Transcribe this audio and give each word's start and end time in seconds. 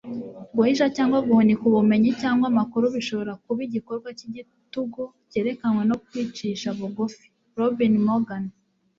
guhisha 0.55 0.85
cyangwa 0.95 1.19
guhunika 1.27 1.63
ubumenyi 1.69 2.09
cyangwa 2.21 2.45
amakuru 2.51 2.85
bishobora 2.95 3.33
kuba 3.43 3.59
igikorwa 3.67 4.09
cy'igitugu 4.17 5.03
cyerekanwe 5.31 5.83
no 5.89 5.95
kwicisha 6.05 6.67
bugufi.- 6.79 7.25
robin 7.59 7.93
morgan 8.07 8.43